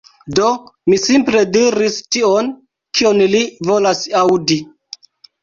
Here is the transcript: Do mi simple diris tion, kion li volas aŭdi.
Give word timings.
Do 0.37 0.45
mi 0.93 0.97
simple 1.01 1.43
diris 1.57 1.99
tion, 2.15 2.49
kion 3.01 3.23
li 3.35 3.43
volas 3.71 4.03
aŭdi. 4.25 4.61